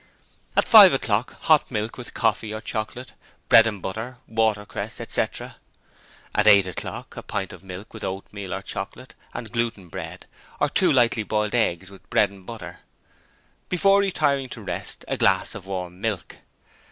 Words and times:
'At 0.55 0.65
five 0.65 0.93
o'clock: 0.95 1.37
hot 1.41 1.69
milk 1.69 1.95
with 1.95 2.15
coffee 2.15 2.51
or 2.55 2.59
chocolate, 2.59 3.13
bread 3.49 3.67
and 3.67 3.83
butter, 3.83 4.17
watercress, 4.27 4.99
etc. 4.99 5.57
'At 6.33 6.47
eight 6.47 6.65
o'clock: 6.65 7.15
a 7.15 7.21
pint 7.21 7.53
of 7.53 7.63
milk, 7.63 7.93
with 7.93 8.03
oatmeal 8.03 8.51
or 8.51 8.63
chocolate, 8.63 9.13
and 9.31 9.51
gluten 9.51 9.89
bread, 9.89 10.25
or 10.59 10.69
two 10.69 10.91
lightly 10.91 11.21
boiled 11.21 11.53
eggs 11.53 11.91
with 11.91 12.09
bread 12.09 12.31
and 12.31 12.47
butter. 12.47 12.79
'Before 13.69 13.99
retiring 13.99 14.49
to 14.49 14.63
rest: 14.63 15.05
a 15.07 15.17
glass 15.17 15.53
of 15.53 15.67
warm 15.67 16.01
milk. 16.01 16.37